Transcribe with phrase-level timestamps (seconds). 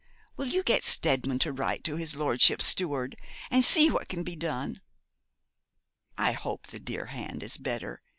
[0.35, 3.15] Will you get Steadman to write to his lordship's steward,
[3.51, 4.81] and see what can be done?
[6.17, 8.01] 'I hope the dear hand is better.